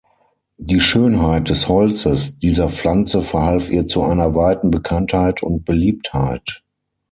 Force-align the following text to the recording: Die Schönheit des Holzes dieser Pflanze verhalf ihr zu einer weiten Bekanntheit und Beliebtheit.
Die 0.57 0.79
Schönheit 0.79 1.49
des 1.49 1.69
Holzes 1.69 2.39
dieser 2.39 2.69
Pflanze 2.69 3.21
verhalf 3.21 3.69
ihr 3.69 3.85
zu 3.85 4.01
einer 4.01 4.33
weiten 4.33 4.71
Bekanntheit 4.71 5.43
und 5.43 5.63
Beliebtheit. 5.63 6.63